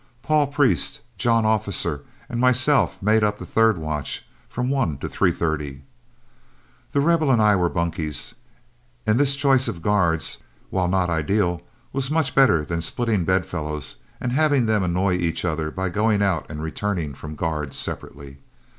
[0.23, 5.31] Paul Priest, John Officer, and myself made up the third watch, from one to three
[5.31, 5.83] thirty.
[6.91, 8.33] The Rebel and I were bunkies,
[9.05, 10.39] and this choice of guards,
[10.71, 11.61] while not ideal,
[11.93, 16.49] was much better than splitting bedfellows and having them annoy each other by going out
[16.49, 18.37] and returning from guard separately.